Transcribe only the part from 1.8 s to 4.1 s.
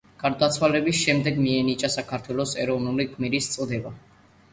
საქართველოს ეროვნული გმირის წოდება.